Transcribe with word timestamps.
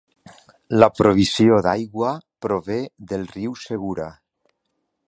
La 0.77 0.87
provisió 0.99 1.59
d'aigua 1.67 2.15
prové 2.47 2.81
del 3.13 3.31
riu 3.37 3.55
Segura. 3.67 4.11